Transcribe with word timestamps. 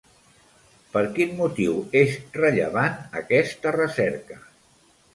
Per 0.95 1.03
quin 1.17 1.35
motiu 1.43 1.77
és 2.01 2.17
rellevant 2.41 2.99
aquesta 3.23 3.79
recerca? 3.81 4.45